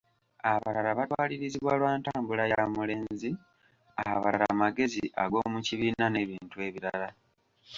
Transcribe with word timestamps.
Abalala 0.51 0.91
batwalirizibwa 0.99 1.73
lwa 1.79 1.91
ntambula 1.99 2.43
ya 2.51 2.61
mulenzi, 2.75 3.29
abalala 4.09 4.49
magezi 4.61 5.03
ag'omukibiina 5.23 6.05
n'ebintu 6.09 6.55
ebirala. 6.67 7.07